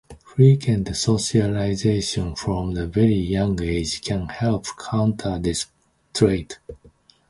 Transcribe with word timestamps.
Frequent 0.33 0.95
socialization 0.97 2.33
from 2.33 2.75
a 2.75 2.87
very 2.87 3.13
young 3.19 3.61
age 3.61 4.01
can 4.01 4.27
help 4.29 4.65
counter 4.79 5.37
this 5.37 5.67
trait. 6.11 6.57